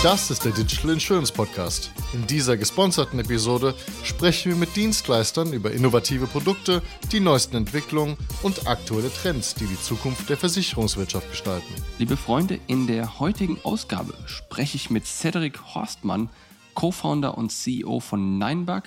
[0.00, 1.90] Das ist der Digital Insurance Podcast.
[2.12, 3.74] In dieser gesponserten Episode
[4.04, 9.80] sprechen wir mit Dienstleistern über innovative Produkte, die neuesten Entwicklungen und aktuelle Trends, die die
[9.80, 11.74] Zukunft der Versicherungswirtschaft gestalten.
[11.98, 16.30] Liebe Freunde, in der heutigen Ausgabe spreche ich mit Cedric Horstmann,
[16.74, 18.84] Co-Founder und CEO von Ninebug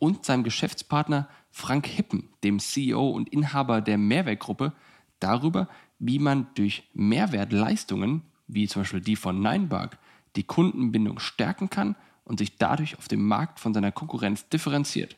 [0.00, 4.72] und seinem Geschäftspartner Frank Hippen, dem CEO und Inhaber der Mehrwerkgruppe,
[5.20, 5.68] darüber,
[6.00, 9.90] wie man durch Mehrwertleistungen, wie zum Beispiel die von Ninebug,
[10.38, 15.16] die Kundenbindung stärken kann und sich dadurch auf dem Markt von seiner Konkurrenz differenziert.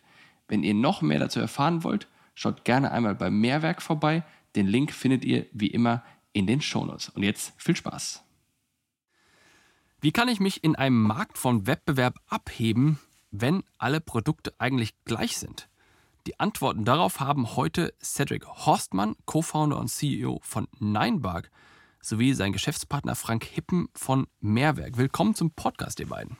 [0.48, 4.24] Wenn ihr noch mehr dazu erfahren wollt, schaut gerne einmal bei Mehrwerk vorbei.
[4.56, 6.02] Den Link findet ihr wie immer
[6.32, 7.10] in den Shownotes.
[7.10, 8.22] Und jetzt viel Spaß.
[10.00, 12.98] Wie kann ich mich in einem Markt von Wettbewerb abheben,
[13.30, 15.68] wenn alle Produkte eigentlich gleich sind?
[16.26, 21.50] Die Antworten darauf haben heute Cedric Horstmann, Co-Founder und CEO von Ninebug,
[22.02, 24.96] sowie sein Geschäftspartner Frank Hippen von Mehrwerk.
[24.96, 26.36] Willkommen zum Podcast, ihr beiden.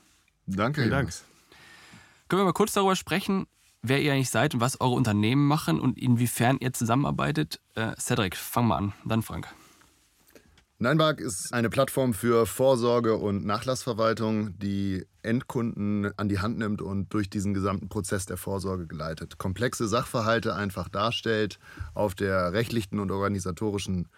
[0.47, 1.13] Danke, Vielen Dank.
[2.29, 3.47] Können wir mal kurz darüber sprechen,
[3.83, 7.61] wer ihr eigentlich seid und was eure Unternehmen machen und inwiefern ihr zusammenarbeitet?
[7.75, 9.49] Äh, Cedric, fang mal an, dann Frank.
[10.79, 17.13] Ninebug ist eine Plattform für Vorsorge und Nachlassverwaltung, die Endkunden an die Hand nimmt und
[17.13, 19.37] durch diesen gesamten Prozess der Vorsorge geleitet.
[19.37, 21.59] Komplexe Sachverhalte einfach darstellt
[21.93, 24.09] auf der rechtlichen und organisatorischen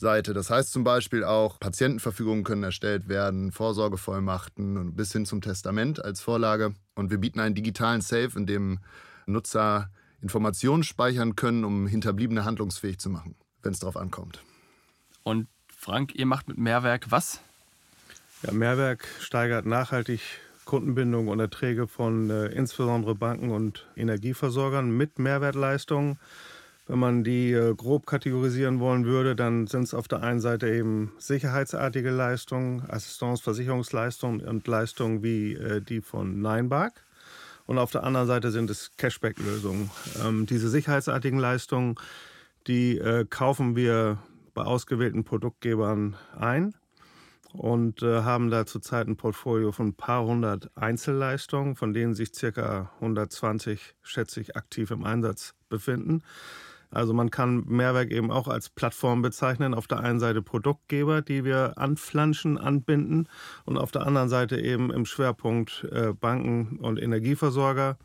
[0.00, 0.34] Seite.
[0.34, 6.04] Das heißt zum Beispiel auch, Patientenverfügungen können erstellt werden, Vorsorgevollmachten und bis hin zum Testament
[6.04, 6.74] als Vorlage.
[6.94, 8.78] Und wir bieten einen digitalen Safe, in dem
[9.26, 14.42] Nutzer Informationen speichern können, um Hinterbliebene handlungsfähig zu machen, wenn es darauf ankommt.
[15.22, 17.40] Und Frank, ihr macht mit Mehrwerk was?
[18.42, 20.20] Ja, Mehrwerk steigert nachhaltig
[20.64, 26.18] Kundenbindung und Erträge von äh, insbesondere Banken und Energieversorgern mit Mehrwertleistungen.
[26.88, 30.70] Wenn man die äh, grob kategorisieren wollen würde, dann sind es auf der einen Seite
[30.70, 36.92] eben sicherheitsartige Leistungen, Assistance, Versicherungsleistungen und Leistungen wie äh, die von Ninebug.
[37.66, 39.90] Und auf der anderen Seite sind es Cashback-Lösungen.
[40.24, 41.96] Ähm, diese sicherheitsartigen Leistungen,
[42.66, 44.16] die äh, kaufen wir
[44.54, 46.74] bei ausgewählten Produktgebern ein
[47.52, 52.34] und äh, haben da zurzeit ein Portfolio von ein paar hundert Einzelleistungen, von denen sich
[52.34, 56.22] circa 120, schätze ich, aktiv im Einsatz befinden.
[56.90, 59.74] Also man kann Mehrwerk eben auch als Plattform bezeichnen.
[59.74, 63.28] Auf der einen Seite Produktgeber, die wir anflanschen, anbinden
[63.64, 67.98] und auf der anderen Seite eben im Schwerpunkt äh, Banken und Energieversorger.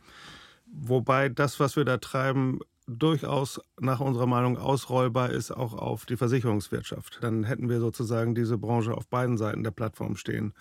[0.66, 6.18] Wobei das, was wir da treiben, durchaus nach unserer Meinung ausrollbar ist, auch auf die
[6.18, 7.20] Versicherungswirtschaft.
[7.22, 10.54] Dann hätten wir sozusagen diese Branche auf beiden Seiten der Plattform stehen.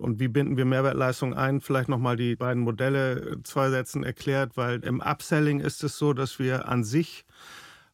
[0.00, 1.60] Und wie binden wir Mehrwertleistung ein?
[1.60, 6.38] Vielleicht nochmal die beiden Modelle zwei Sätzen erklärt, weil im Upselling ist es so, dass
[6.38, 7.26] wir an sich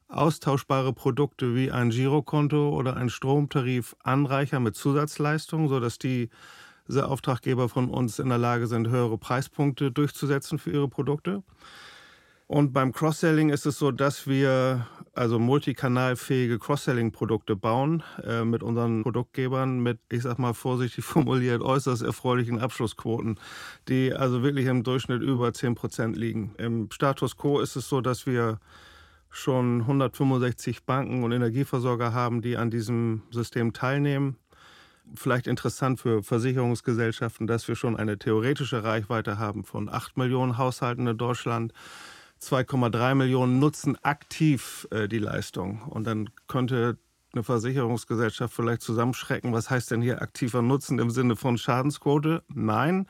[0.09, 6.31] austauschbare Produkte wie ein Girokonto oder ein Stromtarif anreichern mit Zusatzleistungen, sodass die
[6.87, 11.43] diese Auftraggeber von uns in der Lage sind, höhere Preispunkte durchzusetzen für ihre Produkte.
[12.49, 19.03] Und beim Cross-Selling ist es so, dass wir also multikanalfähige Cross-Selling-Produkte bauen äh, mit unseren
[19.03, 23.41] Produktgebern mit, ich sag mal vorsichtig formuliert, äußerst erfreulichen Abschlussquoten,
[23.89, 26.55] die also wirklich im Durchschnitt über 10 Prozent liegen.
[26.59, 28.61] Im Status quo ist es so, dass wir
[29.29, 34.37] schon 165 Banken und Energieversorger haben, die an diesem System teilnehmen.
[35.15, 41.07] Vielleicht interessant für Versicherungsgesellschaften, dass wir schon eine theoretische Reichweite haben von 8 Millionen Haushalten
[41.07, 41.73] in Deutschland
[42.47, 45.83] 2,3 Millionen nutzen aktiv äh, die Leistung.
[45.83, 46.99] Und dann könnte
[47.33, 52.43] eine Versicherungsgesellschaft vielleicht zusammenschrecken, was heißt denn hier aktiver Nutzen im Sinne von Schadensquote?
[52.49, 53.07] Nein.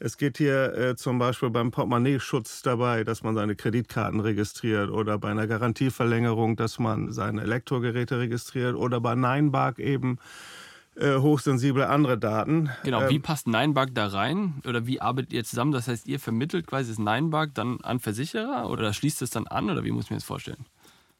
[0.00, 5.18] Es geht hier äh, zum Beispiel beim Portemonnaie-Schutz dabei, dass man seine Kreditkarten registriert oder
[5.18, 10.18] bei einer Garantieverlängerung, dass man seine Elektrogeräte registriert oder bei Ninebug eben
[10.98, 12.70] äh, hochsensible andere Daten.
[12.84, 14.54] Genau, ähm, wie passt Ninebug da rein?
[14.66, 15.72] Oder wie arbeitet ihr zusammen?
[15.72, 19.70] Das heißt, ihr vermittelt quasi das Ninebug dann an Versicherer oder schließt es dann an
[19.70, 20.66] oder wie muss ich mir das vorstellen?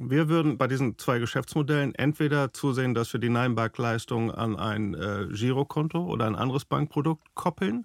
[0.00, 5.26] Wir würden bei diesen zwei Geschäftsmodellen entweder zusehen, dass wir die Ninebug-Leistung an ein äh,
[5.32, 7.84] Girokonto oder ein anderes Bankprodukt koppeln,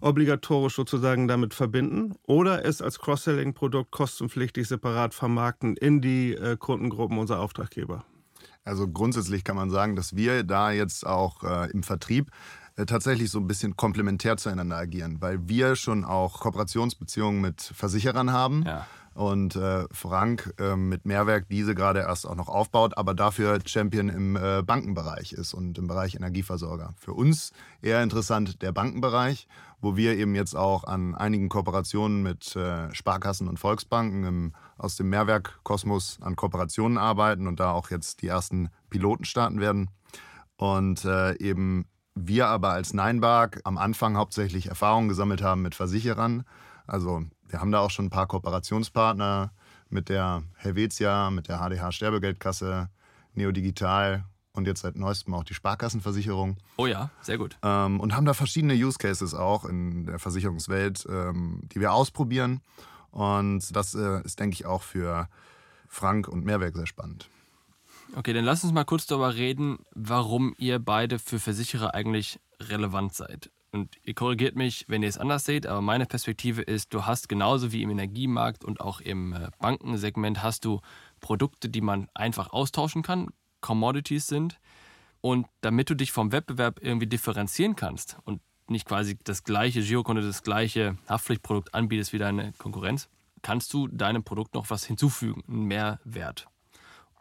[0.00, 7.18] obligatorisch sozusagen damit verbinden, oder es als Cross-Selling-Produkt kostenpflichtig separat vermarkten in die äh, Kundengruppen
[7.18, 8.06] unserer Auftraggeber.
[8.64, 12.30] Also grundsätzlich kann man sagen, dass wir da jetzt auch äh, im Vertrieb
[12.76, 18.32] äh, tatsächlich so ein bisschen komplementär zueinander agieren, weil wir schon auch Kooperationsbeziehungen mit Versicherern
[18.32, 18.64] haben.
[18.64, 18.86] Ja.
[19.14, 24.08] Und äh, Frank äh, mit Mehrwerk diese gerade erst auch noch aufbaut, aber dafür Champion
[24.08, 26.94] im äh, Bankenbereich ist und im Bereich Energieversorger.
[26.96, 29.46] Für uns eher interessant der Bankenbereich,
[29.80, 34.96] wo wir eben jetzt auch an einigen Kooperationen mit äh, Sparkassen und Volksbanken im, aus
[34.96, 39.90] dem Mehrwerkkosmos an Kooperationen arbeiten und da auch jetzt die ersten Piloten starten werden.
[40.56, 46.44] Und äh, eben Wir aber als Neinbark am Anfang hauptsächlich Erfahrungen gesammelt haben mit Versicherern.
[46.86, 49.52] Also wir haben da auch schon ein paar Kooperationspartner
[49.88, 52.88] mit der Helvetia, mit der HDH Sterbegeldkasse,
[53.34, 56.56] Neodigital und jetzt seit neuestem auch die Sparkassenversicherung.
[56.76, 57.58] Oh ja, sehr gut.
[57.62, 62.60] Ähm, und haben da verschiedene Use Cases auch in der Versicherungswelt, ähm, die wir ausprobieren.
[63.14, 65.28] Und das äh, ist, denke ich, auch für
[65.86, 67.28] Frank und Mehrwerk sehr spannend.
[68.16, 73.14] Okay, dann lass uns mal kurz darüber reden, warum ihr beide für Versicherer eigentlich relevant
[73.14, 73.52] seid.
[73.70, 77.28] Und ihr korrigiert mich, wenn ihr es anders seht, aber meine Perspektive ist, du hast
[77.28, 80.80] genauso wie im Energiemarkt und auch im äh, Bankensegment hast du
[81.20, 83.28] Produkte, die man einfach austauschen kann,
[83.60, 84.58] Commodities sind.
[85.20, 90.22] Und damit du dich vom Wettbewerb irgendwie differenzieren kannst und nicht quasi das gleiche Girokonto,
[90.22, 93.08] das gleiche Haftpflichtprodukt anbietest wie deine Konkurrenz,
[93.42, 96.46] kannst du deinem Produkt noch was hinzufügen, einen Mehrwert.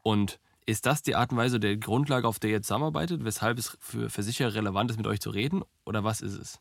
[0.01, 3.57] Und ist das die Art und Weise der Grundlage, auf der ihr jetzt zusammenarbeitet, weshalb
[3.57, 5.63] es für Versicherer relevant ist, mit euch zu reden?
[5.86, 6.60] Oder was ist es?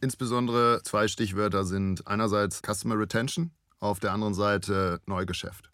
[0.00, 3.50] Insbesondere zwei Stichwörter sind einerseits Customer Retention,
[3.80, 5.67] auf der anderen Seite Neugeschäft.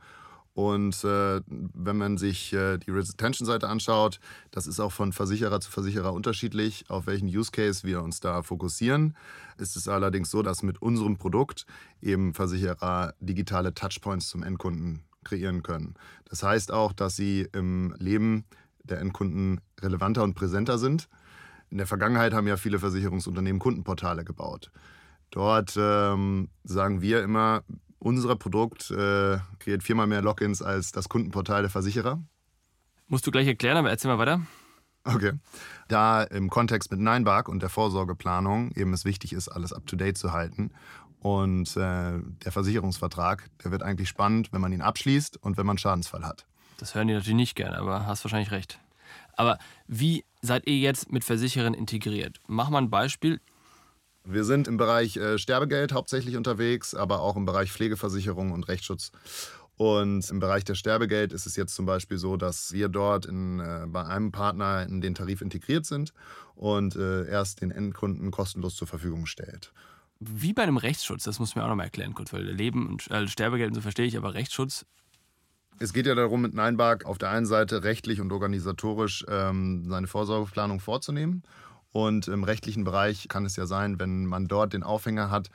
[0.55, 4.21] Und äh, wenn man sich äh, die Retention-Seite anschaut,
[4.53, 8.43] das ist auch von Versicherer zu Versicherer unterschiedlich, auf welchen Use Case wir uns da
[8.43, 9.17] fokussieren.
[9.59, 11.67] Ist es allerdings so, dass mit unserem Produkt
[12.01, 15.95] eben Versicherer digitale Touchpoints zum Endkunden kreieren können.
[16.27, 18.45] Das heißt auch, dass sie im Leben
[18.85, 21.09] der Endkunden relevanter und präsenter sind.
[21.71, 24.71] In der Vergangenheit haben ja viele Versicherungsunternehmen Kundenportale gebaut.
[25.31, 27.65] Dort ähm, sagen wir immer,
[28.05, 32.23] unser Produkt äh, kreiert viermal mehr Logins als das Kundenportal der Versicherer.
[33.09, 34.43] Musst du gleich erklären, aber erzähl mal weiter.
[35.05, 35.33] Okay.
[35.89, 40.33] Da im Kontext mit Neinbark und der Vorsorgeplanung eben es wichtig ist, alles up-to-date zu
[40.33, 40.71] halten.
[41.21, 45.79] Und äh, der Versicherungsvertrag, der wird eigentlich spannend, wenn man ihn abschließt und wenn man
[45.79, 46.45] Schadensfall hat.
[46.77, 48.79] Das hören die natürlich nicht gerne, aber hast wahrscheinlich recht.
[49.37, 52.41] Aber wie seid ihr jetzt mit Versicherern integriert?
[52.47, 53.41] Mach mal ein Beispiel.
[54.27, 59.13] Wir sind im Bereich äh, Sterbegeld hauptsächlich unterwegs, aber auch im Bereich Pflegeversicherung und Rechtsschutz.
[59.77, 63.61] Und im Bereich der Sterbegeld ist es jetzt zum Beispiel so, dass wir dort in,
[63.61, 66.15] äh, bei einem Partner in den Tarif integriert sind
[66.55, 69.73] und äh, erst den Endkunden kostenlos zur Verfügung stellt.
[70.21, 73.11] Wie bei einem Rechtsschutz, das muss mir auch noch mal erklären, kurz, weil Leben und
[73.11, 74.87] äh, Sterbegeld und so verstehe ich, aber Rechtsschutz.
[75.81, 80.07] Es geht ja darum, mit Neinbark auf der einen Seite rechtlich und organisatorisch ähm, seine
[80.07, 81.43] Vorsorgeplanung vorzunehmen
[81.95, 85.49] und im rechtlichen Bereich kann es ja sein, wenn man dort den Aufhänger hat,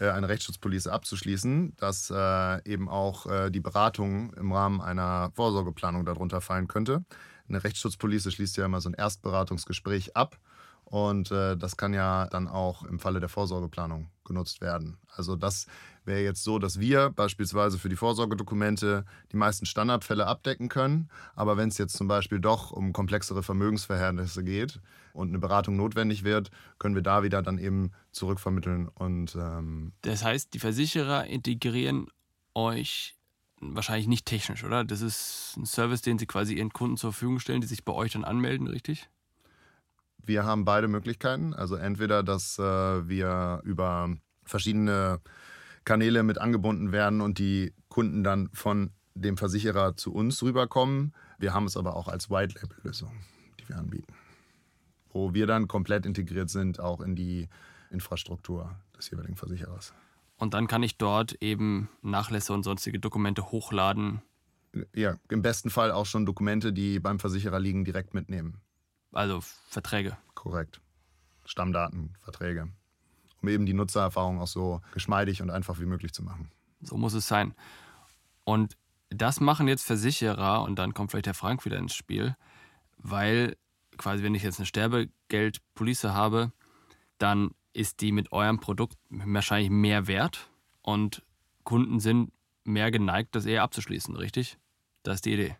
[0.00, 6.04] äh, eine Rechtsschutzpolice abzuschließen, dass äh, eben auch äh, die Beratung im Rahmen einer Vorsorgeplanung
[6.04, 7.04] darunter fallen könnte.
[7.48, 10.36] Eine Rechtsschutzpolice schließt ja immer so ein Erstberatungsgespräch ab.
[10.84, 14.98] Und das kann ja dann auch im Falle der Vorsorgeplanung genutzt werden.
[15.08, 15.66] Also das
[16.06, 21.08] wäre jetzt so, dass wir beispielsweise für die Vorsorgedokumente die meisten Standardfälle abdecken können.
[21.34, 24.80] Aber wenn es jetzt zum Beispiel doch um komplexere Vermögensverhältnisse geht
[25.12, 28.88] und eine Beratung notwendig wird, können wir da wieder dann eben zurückvermitteln.
[28.88, 32.06] Und, ähm das heißt, die Versicherer integrieren
[32.54, 33.14] euch
[33.60, 34.84] wahrscheinlich nicht technisch, oder?
[34.84, 37.92] Das ist ein Service, den sie quasi ihren Kunden zur Verfügung stellen, die sich bei
[37.92, 39.08] euch dann anmelden, richtig?
[40.22, 41.54] Wir haben beide Möglichkeiten.
[41.54, 42.62] Also entweder, dass äh,
[43.08, 44.10] wir über
[44.44, 45.20] verschiedene
[45.86, 51.14] Kanäle mit angebunden werden und die Kunden dann von dem Versicherer zu uns rüberkommen.
[51.38, 53.12] Wir haben es aber auch als White-Label-Lösung,
[53.58, 54.12] die wir anbieten,
[55.10, 57.48] wo wir dann komplett integriert sind, auch in die
[57.90, 59.94] Infrastruktur des jeweiligen Versicherers.
[60.36, 64.20] Und dann kann ich dort eben Nachlässe und sonstige Dokumente hochladen.
[64.92, 68.60] Ja, im besten Fall auch schon Dokumente, die beim Versicherer liegen, direkt mitnehmen.
[69.12, 70.18] Also Verträge.
[70.34, 70.80] Korrekt.
[71.46, 72.68] Stammdaten, Verträge
[73.46, 76.50] um eben die Nutzererfahrung auch so geschmeidig und einfach wie möglich zu machen.
[76.80, 77.54] So muss es sein.
[78.44, 78.76] Und
[79.10, 82.36] das machen jetzt Versicherer und dann kommt vielleicht der Frank wieder ins Spiel,
[82.98, 83.56] weil
[83.96, 86.52] quasi, wenn ich jetzt eine Sterbegeldpolice habe,
[87.18, 90.50] dann ist die mit eurem Produkt wahrscheinlich mehr wert
[90.82, 91.22] und
[91.64, 92.32] Kunden sind
[92.64, 94.58] mehr geneigt, das eher abzuschließen, richtig?
[95.02, 95.56] Das ist die Idee.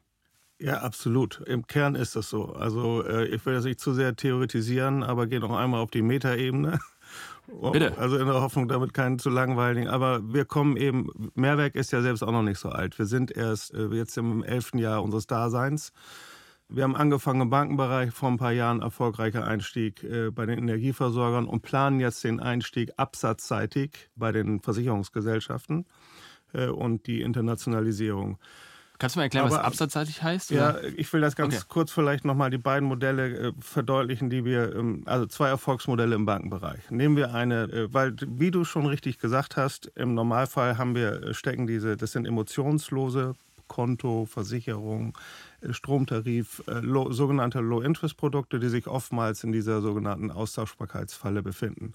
[0.59, 1.41] Ja, absolut.
[1.47, 2.55] Im Kern ist das so.
[2.55, 6.03] Also äh, ich will das nicht zu sehr theoretisieren, aber gehe noch einmal auf die
[6.03, 6.79] Metaebene.
[7.73, 7.97] Bitte.
[7.99, 9.89] Also in der Hoffnung, damit keinen zu langweiligen.
[9.89, 12.99] Aber wir kommen eben, Mehrwerk ist ja selbst auch noch nicht so alt.
[12.99, 15.93] Wir sind erst äh, jetzt im elften Jahr unseres Daseins.
[16.69, 21.47] Wir haben angefangen im Bankenbereich, vor ein paar Jahren erfolgreicher Einstieg äh, bei den Energieversorgern
[21.47, 25.87] und planen jetzt den Einstieg absatzseitig bei den Versicherungsgesellschaften
[26.53, 28.39] äh, und die Internationalisierung.
[28.99, 30.51] Kannst du mal erklären, Aber, was absatzseitig heißt?
[30.51, 31.65] Ja, ich will das ganz okay.
[31.69, 36.25] kurz vielleicht nochmal die beiden Modelle äh, verdeutlichen, die wir, ähm, also zwei Erfolgsmodelle im
[36.25, 36.91] Bankenbereich.
[36.91, 41.23] Nehmen wir eine, äh, weil wie du schon richtig gesagt hast, im Normalfall haben wir,
[41.23, 43.35] äh, stecken diese, das sind emotionslose
[43.69, 45.17] Konto, Versicherung,
[45.61, 51.93] äh, Stromtarif, äh, low, sogenannte Low-Interest-Produkte, die sich oftmals in dieser sogenannten Austauschbarkeitsfalle befinden.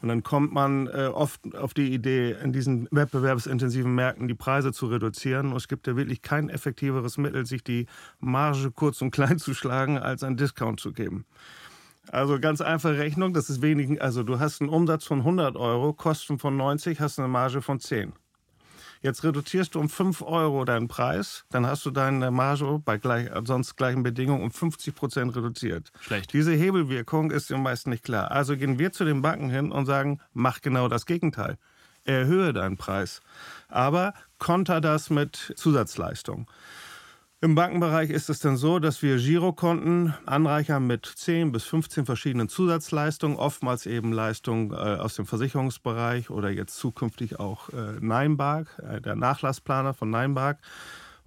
[0.00, 4.72] Und dann kommt man äh, oft auf die Idee, in diesen wettbewerbsintensiven Märkten die Preise
[4.72, 5.50] zu reduzieren.
[5.50, 7.86] Und es gibt ja wirklich kein effektiveres Mittel, sich die
[8.20, 11.24] Marge kurz und klein zu schlagen, als einen Discount zu geben.
[12.10, 14.00] Also ganz einfache Rechnung, das ist wenig.
[14.00, 17.80] Also du hast einen Umsatz von 100 Euro, Kosten von 90, hast eine Marge von
[17.80, 18.12] 10.
[19.00, 23.28] Jetzt reduzierst du um 5 Euro deinen Preis, dann hast du deine Marge bei gleich,
[23.44, 25.90] sonst gleichen Bedingungen um 50 Prozent reduziert.
[26.00, 26.32] Schlecht.
[26.32, 28.30] Diese Hebelwirkung ist den meisten nicht klar.
[28.30, 31.58] Also gehen wir zu den Banken hin und sagen, mach genau das Gegenteil.
[32.04, 33.20] Erhöhe deinen Preis.
[33.68, 36.50] Aber konter das mit Zusatzleistung.
[37.40, 42.48] Im Bankenbereich ist es dann so, dass wir Girokonten anreichern mit 10 bis 15 verschiedenen
[42.48, 49.00] Zusatzleistungen, oftmals eben Leistungen äh, aus dem Versicherungsbereich oder jetzt zukünftig auch äh, Neinbark, äh,
[49.00, 50.58] der Nachlassplaner von Neinbark.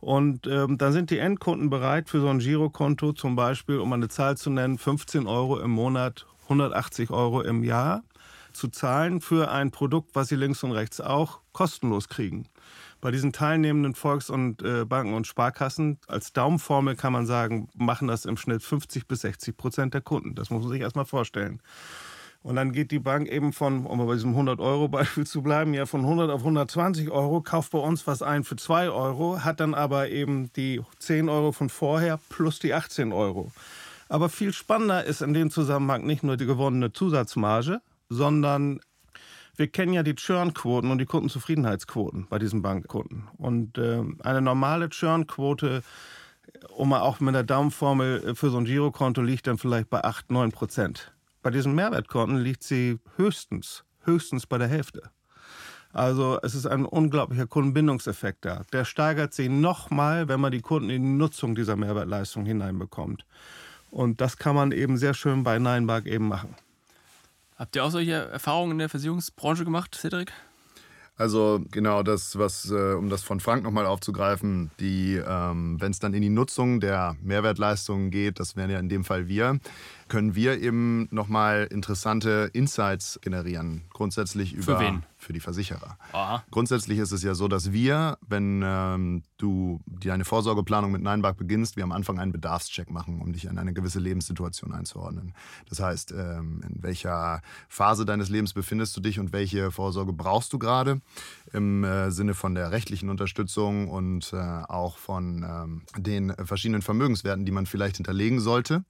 [0.01, 4.09] Und ähm, dann sind die Endkunden bereit für so ein Girokonto zum Beispiel, um eine
[4.09, 8.03] Zahl zu nennen, 15 Euro im Monat, 180 Euro im Jahr
[8.51, 12.47] zu zahlen für ein Produkt, was sie links und rechts auch kostenlos kriegen.
[13.01, 18.08] Bei diesen teilnehmenden Volks- und äh, Banken und Sparkassen, als Daumenformel kann man sagen, machen
[18.08, 20.36] das im Schnitt 50 bis 60 Prozent der Kunden.
[20.36, 21.62] Das muss man sich erstmal vorstellen.
[22.43, 26.01] Und dann geht die Bank eben von, um bei diesem 100-Euro-Beispiel zu bleiben, ja von
[26.01, 30.10] 100 auf 120 Euro, kauft bei uns was ein für 2 Euro, hat dann aber
[30.10, 33.51] eben die 10 Euro von vorher plus die 18 Euro.
[34.10, 38.81] Aber viel spannender ist in dem Zusammenhang nicht nur die gewonnene Zusatzmarge, sondern
[39.55, 43.27] wir kennen ja die Churn-Quoten und die Kundenzufriedenheitsquoten bei diesen Bankkunden.
[43.38, 45.84] Und äh, eine normale Churn-Quote,
[46.70, 50.03] um mal auch mit der Daumenformel äh, für so ein Girokonto, liegt dann vielleicht bei
[50.03, 51.13] 8, 9 Prozent.
[51.41, 55.10] Bei diesen Mehrwertkonten liegt sie höchstens, höchstens bei der Hälfte.
[55.93, 58.62] Also es ist ein unglaublicher Kundenbindungseffekt da.
[58.72, 63.25] Der steigert sich nochmal, wenn man die Kunden in die Nutzung dieser Mehrwertleistung hineinbekommt.
[63.89, 66.55] Und das kann man eben sehr schön bei Ninebark eben machen.
[67.61, 70.33] Habt ihr auch solche Erfahrungen in der Versicherungsbranche gemacht, Cedric?
[71.15, 75.99] Also genau das, was, äh, um das von Frank nochmal aufzugreifen, die, ähm, wenn es
[75.99, 79.59] dann in die Nutzung der Mehrwertleistungen geht, das wären ja in dem Fall wir,
[80.11, 83.83] können wir eben nochmal interessante Insights generieren.
[83.93, 84.77] Grundsätzlich über.
[84.77, 85.03] Für wen?
[85.17, 85.97] Für die Versicherer.
[86.11, 86.43] Aha.
[86.51, 91.77] Grundsätzlich ist es ja so, dass wir, wenn ähm, du deine Vorsorgeplanung mit Neinbach beginnst,
[91.77, 95.33] wir am Anfang einen Bedarfscheck machen, um dich in eine gewisse Lebenssituation einzuordnen.
[95.69, 100.51] Das heißt, ähm, in welcher Phase deines Lebens befindest du dich und welche Vorsorge brauchst
[100.51, 100.99] du gerade
[101.53, 107.45] im äh, Sinne von der rechtlichen Unterstützung und äh, auch von ähm, den verschiedenen Vermögenswerten,
[107.45, 108.83] die man vielleicht hinterlegen sollte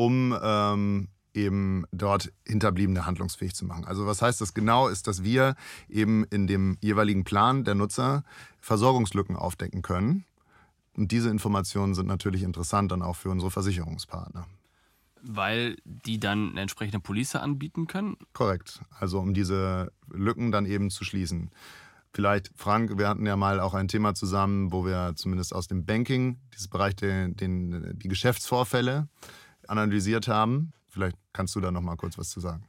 [0.00, 3.84] um ähm, eben dort Hinterbliebene handlungsfähig zu machen.
[3.84, 5.56] Also was heißt das genau, ist, dass wir
[5.90, 8.24] eben in dem jeweiligen Plan der Nutzer
[8.60, 10.24] Versorgungslücken aufdecken können.
[10.96, 14.46] Und diese Informationen sind natürlich interessant dann auch für unsere Versicherungspartner.
[15.20, 18.16] Weil die dann eine entsprechende Police anbieten können?
[18.32, 18.80] Korrekt.
[18.98, 21.50] Also um diese Lücken dann eben zu schließen.
[22.14, 25.84] Vielleicht, Frank, wir hatten ja mal auch ein Thema zusammen, wo wir zumindest aus dem
[25.84, 29.06] Banking, dieses Bereich, den, den, die Geschäftsvorfälle,
[29.70, 30.72] analysiert haben.
[30.88, 32.64] Vielleicht kannst du da noch mal kurz was zu sagen.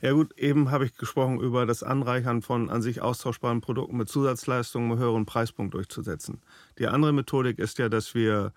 [0.00, 4.08] Ja gut, eben habe ich gesprochen über das Anreichern von an sich austauschbaren Produkten mit
[4.08, 6.42] Zusatzleistungen um höheren Preispunkt durchzusetzen.
[6.78, 8.52] Die andere Methodik ist ja, dass wir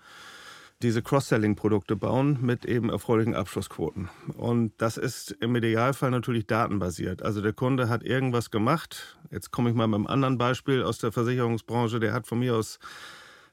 [0.81, 4.09] diese Cross-Selling-Produkte bauen mit eben erfreulichen Abschlussquoten.
[4.37, 7.21] Und das ist im Idealfall natürlich datenbasiert.
[7.21, 9.17] Also der Kunde hat irgendwas gemacht.
[9.29, 11.99] Jetzt komme ich mal mit einem anderen Beispiel aus der Versicherungsbranche.
[11.99, 12.79] Der hat von mir aus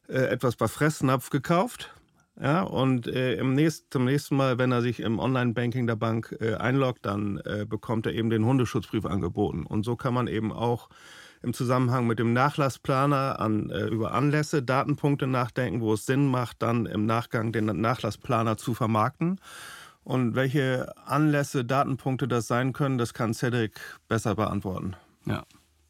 [0.09, 1.91] äh, etwas bei Fressnapf gekauft
[2.41, 6.37] ja, und äh, im nächsten, zum nächsten Mal, wenn er sich im Online-Banking der Bank
[6.41, 9.65] äh, einloggt, dann äh, bekommt er eben den Hundeschutzbrief angeboten.
[9.65, 10.91] Und so kann man eben auch
[11.43, 16.61] im Zusammenhang mit dem Nachlassplaner an, äh, über Anlässe, Datenpunkte nachdenken, wo es Sinn macht,
[16.61, 19.41] dann im Nachgang den Nachlassplaner zu vermarkten.
[20.05, 24.95] Und welche Anlässe, Datenpunkte das sein können, das kann Cedric besser beantworten.
[25.25, 25.45] Ja.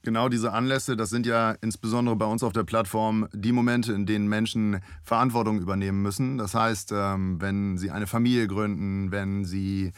[0.06, 4.06] Genau diese Anlässe, das sind ja insbesondere bei uns auf der Plattform die Momente, in
[4.06, 6.38] denen Menschen Verantwortung übernehmen müssen.
[6.38, 9.90] Das heißt, ähm, wenn sie eine Familie gründen, wenn sie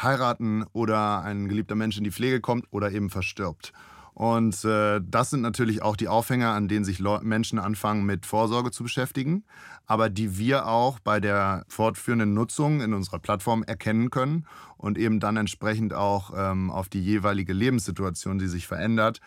[0.00, 3.72] heiraten oder ein geliebter Mensch in die Pflege kommt oder eben verstirbt.
[4.18, 8.72] Und äh, das sind natürlich auch die Aufhänger, an denen sich Menschen anfangen, mit Vorsorge
[8.72, 9.44] zu beschäftigen,
[9.86, 14.44] aber die wir auch bei der fortführenden Nutzung in unserer Plattform erkennen können
[14.76, 19.20] und eben dann entsprechend auch ähm, auf die jeweilige Lebenssituation, die sich verändert,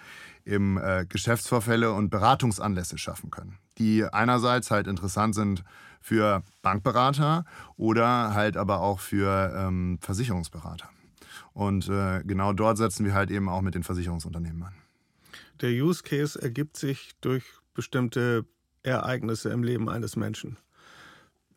[0.46, 5.64] eben äh, Geschäftsvorfälle und Beratungsanlässe schaffen können, die einerseits halt interessant sind
[6.02, 7.46] für Bankberater
[7.78, 10.90] oder halt aber auch für ähm, Versicherungsberater.
[11.54, 14.81] Und äh, genau dort setzen wir halt eben auch mit den Versicherungsunternehmen an.
[15.62, 18.46] Der Use Case ergibt sich durch bestimmte
[18.84, 20.58] Ereignisse im Leben eines Menschen.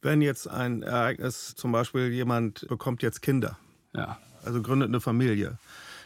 [0.03, 3.59] Wenn jetzt ein Ereignis, zum Beispiel jemand bekommt jetzt Kinder,
[3.95, 4.19] Ja.
[4.45, 5.59] also gründet eine Familie,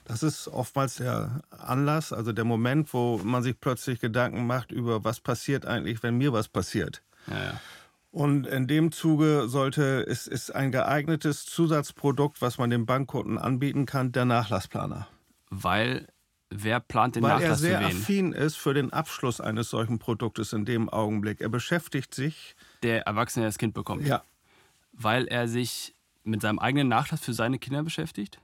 [0.04, 5.04] das ist oftmals der Anlass, also der Moment, wo man sich plötzlich Gedanken macht über,
[5.04, 7.02] was passiert eigentlich, wenn mir was passiert.
[7.26, 7.60] Ja, ja.
[8.10, 13.84] Und in dem Zuge sollte es ist ein geeignetes Zusatzprodukt, was man dem Bankkunden anbieten
[13.84, 15.08] kann, der Nachlassplaner.
[15.50, 16.06] Weil
[16.50, 17.96] wer plant den Weil er Nachlass sehr für wen?
[17.96, 21.40] affin ist für den Abschluss eines solchen Produktes in dem Augenblick.
[21.40, 24.06] Er beschäftigt sich, Der Erwachsene, der das Kind bekommt.
[24.06, 24.22] ja,
[24.92, 28.40] Weil er sich mit seinem eigenen Nachlass für seine Kinder beschäftigt?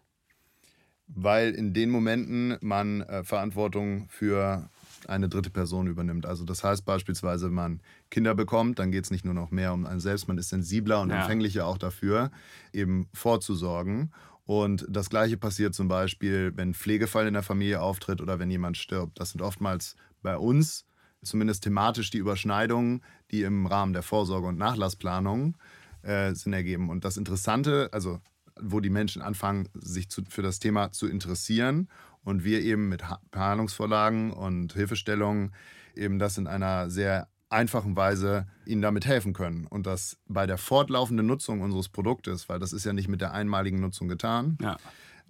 [1.07, 4.71] Weil in den Momenten man äh, Verantwortung für
[5.07, 6.25] eine dritte Person übernimmt.
[6.25, 7.81] Also das heißt beispielsweise, wenn man
[8.11, 11.03] Kinder bekommt, dann geht es nicht nur noch mehr um einen selbst, man ist sensibler
[11.03, 11.17] und Ja.
[11.21, 12.31] empfänglicher auch dafür,
[12.73, 14.13] eben vorzusorgen.
[14.47, 18.77] Und das Gleiche passiert zum Beispiel, wenn Pflegefall in der Familie auftritt oder wenn jemand
[18.77, 19.19] stirbt.
[19.19, 20.85] Das sind oftmals bei uns
[21.23, 25.57] zumindest thematisch die Überschneidungen, die im Rahmen der Vorsorge- und Nachlassplanung
[26.03, 26.91] äh, Sinn ergeben.
[26.91, 28.21] Und das Interessante, also
[28.61, 31.89] wo die Menschen anfangen, sich zu, für das Thema zu interessieren
[32.23, 35.53] und wir eben mit Planungsvorlagen und Hilfestellungen
[35.95, 39.67] eben das in einer sehr einfachen Weise ihnen damit helfen können.
[39.67, 43.33] Und das bei der fortlaufenden Nutzung unseres Produktes, weil das ist ja nicht mit der
[43.33, 44.77] einmaligen Nutzung getan, Ja.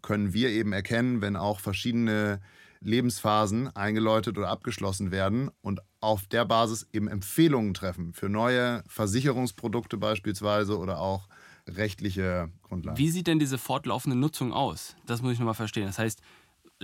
[0.03, 2.41] können wir eben erkennen, wenn auch verschiedene
[2.81, 9.97] Lebensphasen eingeläutet oder abgeschlossen werden und auf der Basis eben Empfehlungen treffen für neue Versicherungsprodukte
[9.97, 11.29] beispielsweise oder auch
[11.67, 12.99] rechtliche Grundlagen.
[12.99, 14.97] Wie sieht denn diese fortlaufende Nutzung aus?
[15.07, 15.87] Das muss ich nochmal verstehen.
[15.87, 16.21] Das heißt,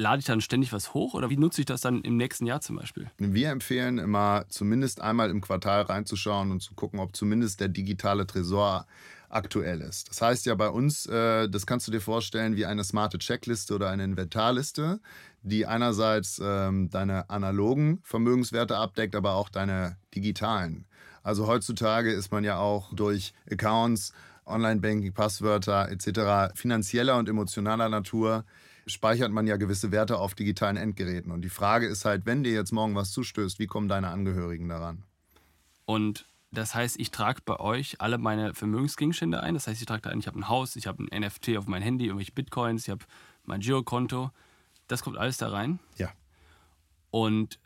[0.01, 2.61] lade ich dann ständig was hoch oder wie nutze ich das dann im nächsten Jahr
[2.61, 3.11] zum Beispiel?
[3.19, 8.27] Wir empfehlen immer zumindest einmal im Quartal reinzuschauen und zu gucken, ob zumindest der digitale
[8.27, 8.87] Tresor
[9.29, 10.09] aktuell ist.
[10.09, 13.75] Das heißt ja bei uns, äh, das kannst du dir vorstellen wie eine smarte Checkliste
[13.75, 15.01] oder eine Inventarliste,
[15.43, 20.87] die einerseits ähm, deine analogen Vermögenswerte abdeckt, aber auch deine digitalen.
[21.23, 24.13] Also heutzutage ist man ja auch durch Accounts,
[24.47, 26.55] Online-Banking, Passwörter etc.
[26.59, 28.45] finanzieller und emotionaler Natur
[28.93, 31.33] speichert man ja gewisse Werte auf digitalen Endgeräten.
[31.33, 34.69] Und die Frage ist halt, wenn dir jetzt morgen was zustößt, wie kommen deine Angehörigen
[34.69, 35.05] daran?
[35.85, 39.55] Und das heißt, ich trage bei euch alle meine Vermögensgegenstände ein.
[39.55, 41.67] Das heißt, ich trage da ein, ich habe ein Haus, ich habe ein NFT auf
[41.67, 43.05] mein Handy, irgendwelche Bitcoins, ich habe
[43.45, 44.31] mein Girokonto.
[44.89, 45.79] Das kommt alles da rein.
[45.97, 46.11] Ja.
[47.11, 47.59] Und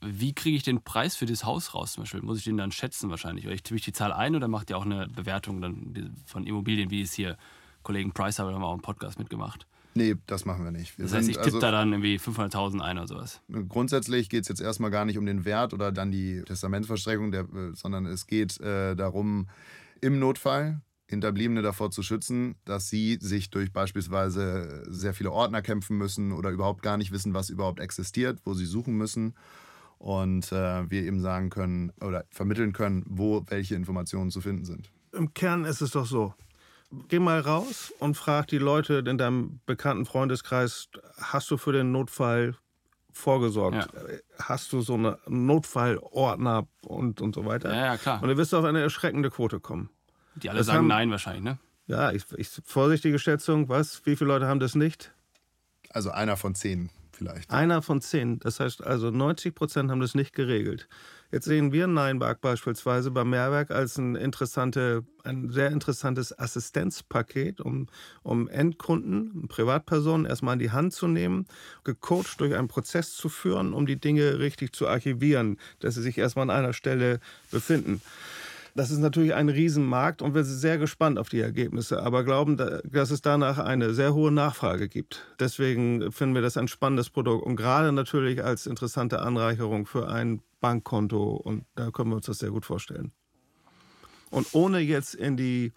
[0.00, 2.22] wie kriege ich den Preis für das Haus raus zum Beispiel?
[2.22, 3.46] Muss ich den dann schätzen wahrscheinlich?
[3.46, 6.46] Oder ich tippe ich die Zahl ein oder macht ihr auch eine Bewertung dann von
[6.46, 7.36] Immobilien, wie es hier
[7.82, 9.66] Kollegen Price haben, haben wir auch einen Podcast mitgemacht.
[9.94, 10.96] Nee, das machen wir nicht.
[10.96, 13.40] Wir Das heißt, sind ich tippe also- da dann irgendwie 500.000 ein oder sowas.
[13.68, 17.42] Grundsätzlich geht es jetzt erstmal gar nicht um den Wert oder dann die Testamentsverstreckung, der,
[17.42, 19.48] äh, sondern es geht äh, darum,
[20.00, 20.80] im Notfall
[21.12, 26.50] Hinterbliebene davor zu schützen, dass sie sich durch beispielsweise sehr viele Ordner kämpfen müssen oder
[26.50, 29.34] überhaupt gar nicht wissen, was überhaupt existiert, wo sie suchen müssen.
[29.98, 34.90] Und äh, wir eben sagen können oder vermitteln können, wo welche Informationen zu finden sind.
[35.12, 36.34] Im Kern ist es doch so.
[37.08, 40.88] Geh mal raus und frag die Leute in deinem bekannten Freundeskreis,
[41.20, 42.54] hast du für den Notfall
[43.12, 43.76] vorgesorgt?
[43.76, 43.86] Ja.
[44.38, 47.74] Hast du so eine Notfallordner und, und so weiter?
[47.74, 48.22] Ja, ja, klar.
[48.22, 49.88] Und du wirst auf eine erschreckende Quote kommen.
[50.34, 51.58] Die alle Das sagen haben- nein wahrscheinlich, ne?
[51.86, 54.04] Ja, ich, ich, vorsichtige Schätzung, was?
[54.06, 55.12] Wie viele Leute haben das nicht?
[55.90, 57.50] Also einer von zehn vielleicht.
[57.50, 58.38] Einer von zehn.
[58.38, 60.88] Das heißt also 90 Prozent haben das nicht geregelt.
[61.32, 67.86] Jetzt sehen wir Neinberg beispielsweise beim Mehrwerk als ein, interessante, ein sehr interessantes Assistenzpaket, um,
[68.22, 71.46] um Endkunden, Privatpersonen erstmal in die Hand zu nehmen,
[71.84, 76.18] gecoacht durch einen Prozess zu führen, um die Dinge richtig zu archivieren, dass sie sich
[76.18, 77.18] erstmal an einer Stelle
[77.50, 78.02] befinden.
[78.74, 82.56] Das ist natürlich ein Riesenmarkt und wir sind sehr gespannt auf die Ergebnisse, aber glauben,
[82.56, 85.26] da- dass es danach eine sehr hohe Nachfrage gibt.
[85.38, 90.40] Deswegen finden wir das ein spannendes Produkt und gerade natürlich als interessante Anreicherung für ein
[90.60, 93.12] Bankkonto und da können wir uns das sehr gut vorstellen.
[94.30, 95.72] Und ohne jetzt in die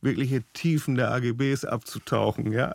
[0.00, 2.74] wirkliche Tiefen der AGBs abzutauchen, ja.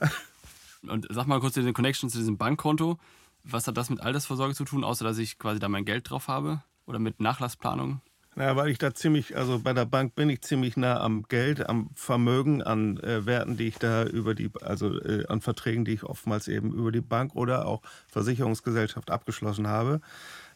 [0.87, 2.99] Und sag mal kurz den Connection zu diesem Bankkonto.
[3.43, 6.27] Was hat das mit Altersvorsorge zu tun, außer dass ich quasi da mein Geld drauf
[6.27, 6.61] habe?
[6.85, 8.01] Oder mit Nachlassplanung?
[8.37, 11.69] Ja, weil ich da ziemlich, also bei der Bank bin ich ziemlich nah am Geld,
[11.69, 15.93] am Vermögen, an äh, Werten, die ich da über die, also äh, an Verträgen, die
[15.93, 20.01] ich oftmals eben über die Bank oder auch Versicherungsgesellschaft abgeschlossen habe.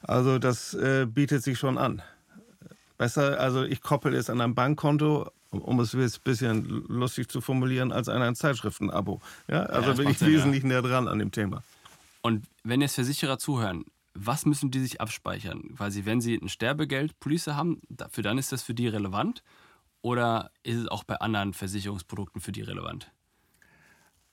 [0.02, 2.02] Also das äh, bietet sich schon an.
[2.98, 7.40] Besser, also ich koppel es an ein Bankkonto, um- es jetzt ein bisschen lustig zu
[7.40, 9.22] formulieren, als an ein Zeitschriftenabo.
[9.48, 10.38] Ja, also das bin ich Sinn, ja.
[10.40, 11.64] wesentlich näher dran an dem Thema.
[12.22, 13.86] Und wenn jetzt Versicherer zuhören,
[14.26, 15.76] was müssen die sich abspeichern?
[15.76, 19.44] Quasi, wenn sie ein Sterbegeldpolice haben, da- für dann ist das für die relevant?
[20.02, 23.12] Oder ist es auch bei anderen Versicherungsprodukten für die relevant?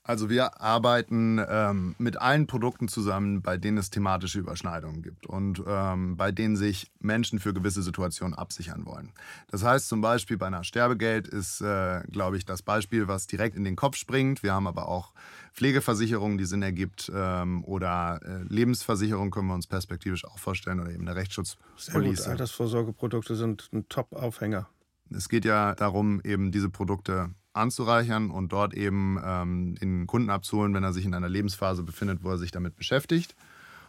[0.07, 5.61] Also wir arbeiten ähm, mit allen Produkten zusammen, bei denen es thematische Überschneidungen gibt und
[5.67, 9.11] ähm, bei denen sich Menschen für gewisse Situationen absichern wollen.
[9.51, 13.57] Das heißt zum Beispiel bei einer Sterbegeld ist, äh, glaube ich, das Beispiel, was direkt
[13.57, 14.43] in den Kopf springt.
[14.43, 15.11] Wir haben aber auch
[15.53, 20.91] Pflegeversicherungen, die Sinn ergibt ähm, oder äh, Lebensversicherung können wir uns perspektivisch auch vorstellen oder
[20.91, 22.29] eben eine Rechtsschutzpolice.
[22.29, 24.69] Altersvorsorgeprodukte sind ein Top-Aufhänger.
[25.13, 30.73] Es geht ja darum, eben diese Produkte anzureichern und dort eben ähm, den Kunden abzuholen,
[30.73, 33.35] wenn er sich in einer Lebensphase befindet, wo er sich damit beschäftigt.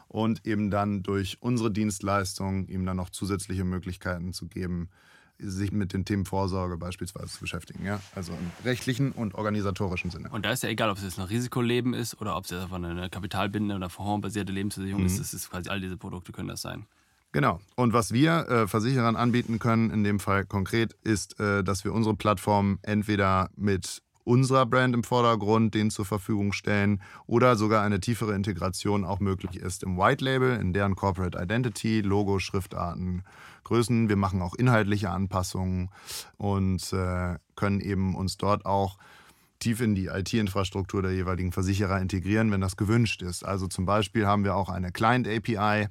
[0.09, 4.89] Und eben dann durch unsere Dienstleistung ihm dann noch zusätzliche Möglichkeiten zu geben,
[5.39, 7.85] sich mit den Themen Vorsorge beispielsweise zu beschäftigen.
[7.85, 8.01] Ja?
[8.15, 10.31] Also im rechtlichen und organisatorischen Sinne.
[10.31, 12.77] Und da ist ja egal, ob es jetzt ein Risikoleben ist oder ob es einfach
[12.77, 15.07] eine kapitalbindende oder fondsbasierte Lebensversicherung mhm.
[15.07, 15.21] ist.
[15.21, 16.87] Das ist quasi all diese Produkte können das sein.
[17.33, 17.61] Genau.
[17.77, 21.93] Und was wir äh, Versicherern anbieten können, in dem Fall konkret, ist, äh, dass wir
[21.93, 27.99] unsere Plattform entweder mit unserer Brand im Vordergrund denen zur Verfügung stellen oder sogar eine
[27.99, 33.25] tiefere Integration auch möglich ist im White Label, in deren Corporate Identity, Logo, Schriftarten,
[33.64, 34.09] Größen.
[34.09, 35.88] Wir machen auch inhaltliche Anpassungen
[36.37, 38.99] und äh, können eben uns dort auch
[39.59, 43.44] tief in die IT-Infrastruktur der jeweiligen Versicherer integrieren, wenn das gewünscht ist.
[43.44, 45.88] Also zum Beispiel haben wir auch eine Client-API,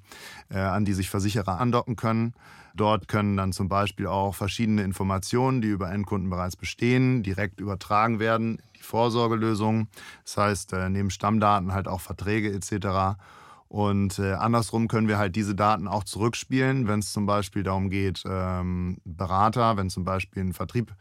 [0.50, 2.34] äh, an die sich Versicherer andocken können.
[2.76, 8.20] Dort können dann zum Beispiel auch verschiedene Informationen, die über Endkunden bereits bestehen, direkt übertragen
[8.20, 9.88] werden in die Vorsorgelösung.
[10.24, 13.18] Das heißt, äh, neben Stammdaten halt auch Verträge etc.
[13.68, 17.90] Und äh, andersrum können wir halt diese Daten auch zurückspielen, wenn es zum Beispiel darum
[17.90, 20.94] geht, ähm, Berater, wenn zum Beispiel ein Vertrieb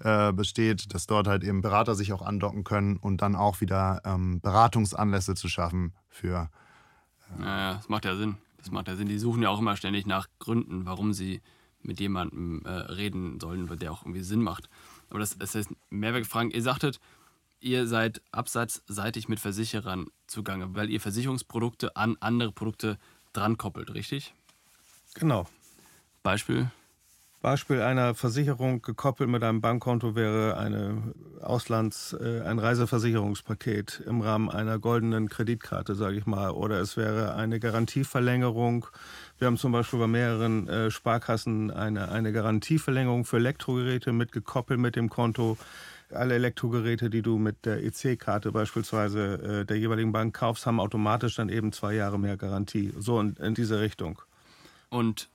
[0.00, 4.00] äh, besteht, dass dort halt eben Berater sich auch andocken können und dann auch wieder
[4.04, 6.48] ähm, Beratungsanlässe zu schaffen für.
[7.38, 8.36] Äh naja, das macht ja Sinn.
[8.58, 9.08] Das macht ja Sinn.
[9.08, 11.40] Die suchen ja auch immer ständig nach Gründen, warum sie
[11.82, 14.68] mit jemandem äh, reden sollen, der auch irgendwie Sinn macht.
[15.08, 17.00] Aber das, das heißt, Mehrwert Frank, ihr sagtet,
[17.60, 22.98] ihr seid absatzseitig mit Versicherern zugange, weil ihr Versicherungsprodukte an andere Produkte
[23.32, 24.34] dran koppelt, richtig?
[25.14, 25.46] Genau.
[26.22, 26.70] Beispiel?
[27.42, 34.50] Beispiel einer Versicherung gekoppelt mit einem Bankkonto wäre eine Auslands-, äh, ein Reiseversicherungspaket im Rahmen
[34.50, 36.50] einer goldenen Kreditkarte, sage ich mal.
[36.50, 38.86] Oder es wäre eine Garantieverlängerung.
[39.38, 44.94] Wir haben zum Beispiel bei mehreren äh, Sparkassen eine, eine Garantieverlängerung für Elektrogeräte mitgekoppelt mit
[44.96, 45.56] dem Konto.
[46.12, 51.36] Alle Elektrogeräte, die du mit der EC-Karte beispielsweise äh, der jeweiligen Bank kaufst, haben automatisch
[51.36, 52.92] dann eben zwei Jahre mehr Garantie.
[52.98, 54.20] So in, in diese Richtung.
[54.90, 55.30] Und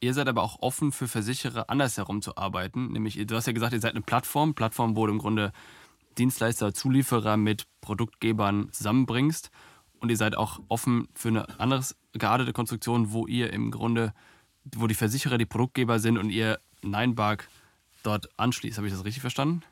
[0.00, 2.92] Ihr seid aber auch offen für Versicherer andersherum zu arbeiten.
[2.92, 4.54] Nämlich, du hast ja gesagt, ihr seid eine Plattform.
[4.54, 5.52] Plattform, wo du im Grunde
[6.18, 9.50] Dienstleister, Zulieferer mit Produktgebern zusammenbringst.
[10.00, 14.12] Und ihr seid auch offen für eine anderes geartete Konstruktion, wo ihr im Grunde,
[14.74, 17.48] wo die Versicherer die Produktgeber sind und ihr Ninebark
[18.02, 18.76] dort anschließt.
[18.76, 19.62] Habe ich das richtig verstanden?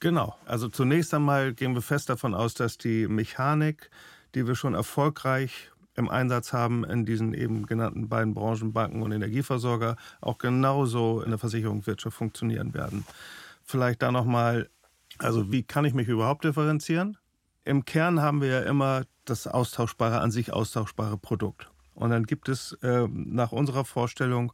[0.00, 0.36] Genau.
[0.44, 3.90] Also zunächst einmal gehen wir fest davon aus, dass die Mechanik,
[4.34, 9.12] die wir schon erfolgreich im Einsatz haben in diesen eben genannten beiden Branchen, Banken und
[9.12, 13.04] Energieversorger, auch genauso in der Versicherungswirtschaft funktionieren werden.
[13.64, 14.68] Vielleicht da nochmal,
[15.18, 17.16] also wie kann ich mich überhaupt differenzieren?
[17.64, 21.68] Im Kern haben wir ja immer das austauschbare, an sich austauschbare Produkt.
[21.94, 24.52] Und dann gibt es äh, nach unserer Vorstellung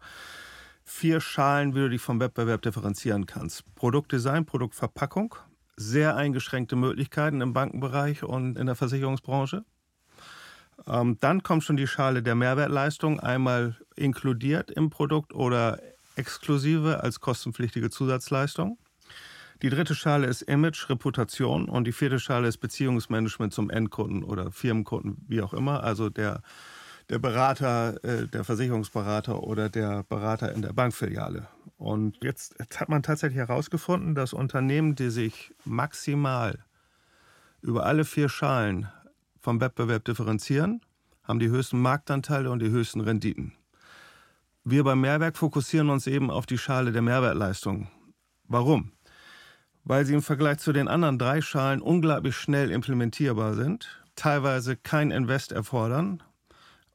[0.85, 3.65] vier Schalen, wie du dich vom Wettbewerb differenzieren kannst.
[3.75, 5.35] Produktdesign, Produktverpackung,
[5.77, 9.65] sehr eingeschränkte Möglichkeiten im Bankenbereich und in der Versicherungsbranche.
[10.87, 15.81] Ähm, dann kommt schon die Schale der Mehrwertleistung, einmal inkludiert im Produkt oder
[16.17, 18.79] exklusive als kostenpflichtige Zusatzleistung.
[19.63, 24.51] Die dritte Schale ist Image, Reputation und die vierte Schale ist Beziehungsmanagement zum Endkunden oder
[24.51, 25.85] Firmenkunden, wie auch immer.
[25.85, 26.43] Also der,
[27.11, 31.47] der Berater, äh, der Versicherungsberater oder der Berater in der Bankfiliale.
[31.79, 36.59] Und jetzt, jetzt hat man tatsächlich herausgefunden, dass Unternehmen, die sich maximal
[37.61, 38.89] über alle vier Schalen
[39.43, 40.81] vom Wettbewerb differenzieren,
[41.25, 43.53] haben die höchsten Marktanteile und die höchsten Renditen.
[44.65, 47.89] Wir beim Mehrwerk fokussieren uns eben auf die Schale der Mehrwertleistung.
[48.47, 48.93] Warum?
[49.85, 55.11] Weil sie im Vergleich zu den anderen drei Schalen unglaublich schnell implementierbar sind, teilweise kein
[55.11, 56.23] Invest erfordern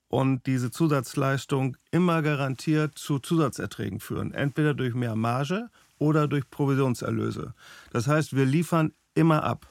[0.08, 7.54] und diese Zusatzleistung immer garantiert zu Zusatzerträgen führen, entweder durch mehr Marge oder durch Provisionserlöse.
[7.92, 9.68] Das heißt, wir liefern immer ab.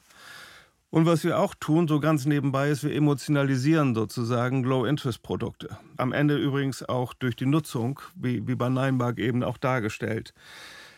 [0.96, 5.76] Und was wir auch tun, so ganz nebenbei, ist, wir emotionalisieren sozusagen Low-Interest-Produkte.
[5.98, 10.32] Am Ende übrigens auch durch die Nutzung, wie, wie bei Ninebark eben auch dargestellt.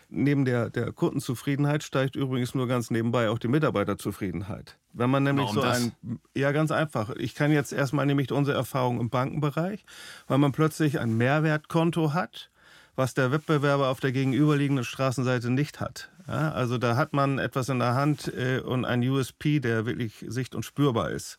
[0.08, 4.78] Neben der, der Kundenzufriedenheit steigt übrigens nur ganz nebenbei auch die Mitarbeiterzufriedenheit.
[4.92, 7.10] Wenn man nämlich Warum so ein, ja ganz einfach.
[7.16, 9.84] Ich kann jetzt erstmal nämlich unsere Erfahrung im Bankenbereich,
[10.28, 12.52] weil man plötzlich ein Mehrwertkonto hat,
[12.98, 16.10] was der Wettbewerber auf der gegenüberliegenden Straßenseite nicht hat.
[16.26, 20.24] Ja, also da hat man etwas in der Hand äh, und ein USP, der wirklich
[20.26, 21.38] sicht- und spürbar ist.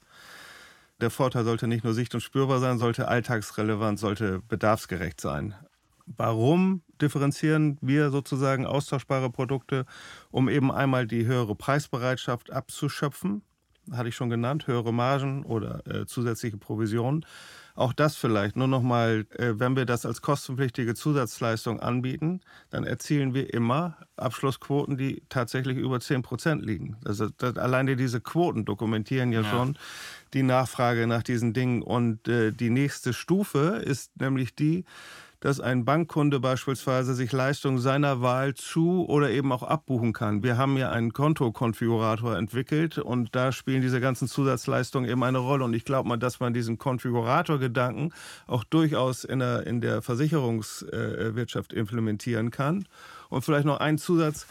[1.02, 5.54] Der Vorteil sollte nicht nur sicht- und spürbar sein, sollte alltagsrelevant, sollte bedarfsgerecht sein.
[6.06, 9.86] Warum differenzieren wir sozusagen austauschbare Produkte,
[10.32, 13.42] um eben einmal die höhere Preisbereitschaft abzuschöpfen,
[13.94, 17.26] hatte ich schon genannt, höhere Margen oder äh, zusätzliche Provisionen.
[17.76, 22.84] Auch das vielleicht nur noch mal, äh, wenn wir das als kostenpflichtige Zusatzleistung anbieten, dann
[22.84, 26.98] erzielen wir immer Abschlussquoten, die tatsächlich über 10 Prozent liegen.
[27.06, 29.78] Also das, alleine diese Quoten dokumentieren ja, ja, schon
[30.34, 31.82] die Nachfrage nach diesen Dingen.
[31.82, 34.84] Und äh, die nächste Stufe ist nämlich die,
[35.40, 40.44] dass ein Bankkunde beispielsweise sich Leistungen seiner Wahl zu oder eben auch abbuchen kann.
[40.44, 45.64] Wir haben ja einen Kontokonfigurator entwickelt und da spielen diese ganzen Zusatzleistungen eben eine Rolle.
[45.64, 48.12] Und ich glaube mal, dass man diesen Konfigurator-Gedanken
[48.48, 52.86] auch durchaus in der, in der Versicherungswirtschaft implementieren kann.
[53.30, 54.46] Und vielleicht noch ein Zusatz.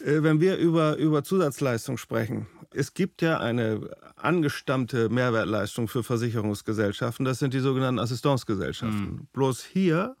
[0.00, 7.24] Äh, wenn wir über, über Zusatzleistung sprechen, es gibt ja eine angestammte Mehrwertleistung für Versicherungsgesellschaften.
[7.24, 9.00] Das sind die sogenannten Assistenzgesellschaften.
[9.00, 9.28] Mhm.
[9.32, 10.16] Bloß hier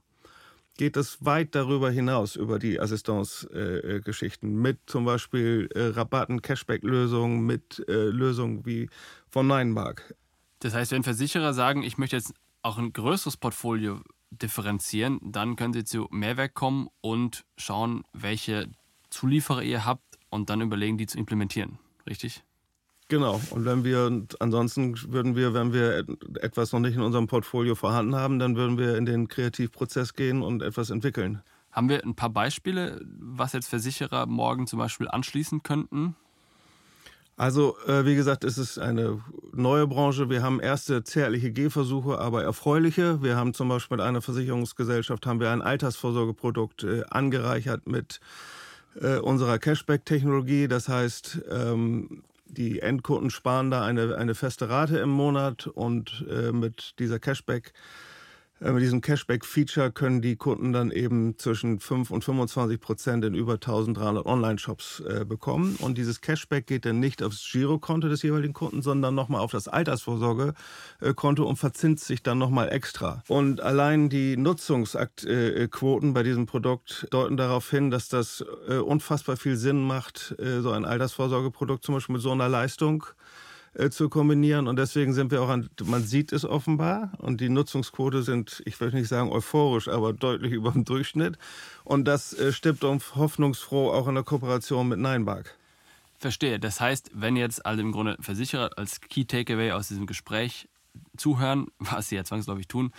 [0.76, 7.44] geht es weit darüber hinaus, über die Assistenzgeschichten, äh, mit zum Beispiel äh, Rabatten, Cashback-Lösungen,
[7.44, 8.88] mit äh, Lösungen wie
[9.28, 10.14] von Neinmark.
[10.60, 15.74] Das heißt, wenn Versicherer sagen, ich möchte jetzt auch ein größeres Portfolio differenzieren, dann können
[15.74, 18.68] sie zu Mehrwert kommen und schauen, welche
[19.14, 21.78] Zulieferer ihr habt und dann überlegen, die zu implementieren.
[22.06, 22.42] Richtig?
[23.08, 23.40] Genau.
[23.50, 26.04] Und wenn wir, ansonsten würden wir, wenn wir
[26.40, 30.42] etwas noch nicht in unserem Portfolio vorhanden haben, dann würden wir in den Kreativprozess gehen
[30.42, 31.42] und etwas entwickeln.
[31.70, 36.16] Haben wir ein paar Beispiele, was jetzt Versicherer morgen zum Beispiel anschließen könnten?
[37.36, 39.20] Also, äh, wie gesagt, es ist eine
[39.52, 40.30] neue Branche.
[40.30, 43.22] Wir haben erste zärtliche Gehversuche, aber erfreuliche.
[43.22, 48.20] Wir haben zum Beispiel mit einer Versicherungsgesellschaft haben wir ein Altersvorsorgeprodukt äh, angereichert mit
[49.00, 50.68] äh, unserer Cashback-Technologie.
[50.68, 56.52] Das heißt, ähm, die Endkunden sparen da eine, eine feste Rate im Monat und äh,
[56.52, 58.13] mit dieser Cashback äh,
[58.60, 63.54] mit diesem Cashback-Feature können die Kunden dann eben zwischen 5 und 25 Prozent in über
[63.54, 65.76] 1300 Online-Shops äh, bekommen.
[65.80, 69.66] Und dieses Cashback geht dann nicht aufs Girokonto des jeweiligen Kunden, sondern nochmal auf das
[69.66, 73.22] Altersvorsorgekonto und verzinst sich dann nochmal extra.
[73.28, 79.56] Und allein die Nutzungsquoten bei diesem Produkt deuten darauf hin, dass das äh, unfassbar viel
[79.56, 83.04] Sinn macht, äh, so ein Altersvorsorgeprodukt zum Beispiel mit so einer Leistung
[83.74, 84.68] äh, zu kombinieren.
[84.68, 88.80] Und deswegen sind wir auch an, man sieht es offenbar und die Nutzungsquote sind, ich
[88.80, 91.36] will nicht sagen euphorisch, aber deutlich über dem Durchschnitt.
[91.84, 95.56] Und das äh, stimmt hoffnungsfroh auch in der Kooperation mit Neinbark.
[96.18, 96.58] Verstehe.
[96.58, 100.68] Das heißt, wenn jetzt also im Grunde Versicherer als Key Takeaway aus diesem Gespräch
[101.16, 102.92] zuhören, was sie ja zwangsläufig tun,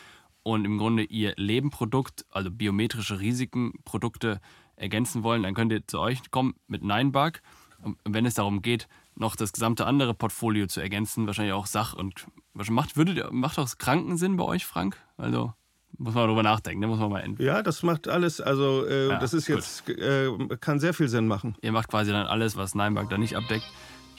[0.43, 4.39] und im Grunde ihr Lebenprodukt, also biometrische Risikenprodukte
[4.75, 7.41] ergänzen wollen, dann könnt ihr zu euch kommen mit Neinbark.
[7.81, 11.93] Und wenn es darum geht, noch das gesamte andere Portfolio zu ergänzen, wahrscheinlich auch Sach-
[11.93, 14.97] und macht, würde, macht auch Kranken Sinn bei euch, Frank?
[15.17, 15.53] Also
[15.97, 17.41] muss man darüber nachdenken, da muss man mal enden.
[17.41, 19.55] Ja, das macht alles, also äh, ja, das ist gut.
[19.55, 21.55] jetzt, äh, kann sehr viel Sinn machen.
[21.61, 23.65] Ihr macht quasi dann alles, was Neinberg da nicht abdeckt.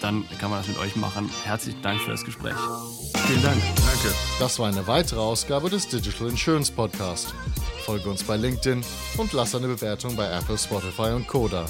[0.01, 1.31] Dann kann man das mit euch machen.
[1.45, 2.55] Herzlichen Dank für das Gespräch.
[3.27, 3.63] Vielen Dank.
[3.63, 4.15] Danke.
[4.39, 7.35] Das war eine weitere Ausgabe des Digital Insurance Podcast.
[7.85, 8.85] Folge uns bei LinkedIn
[9.17, 11.65] und lass eine Bewertung bei Apple, Spotify und Koda.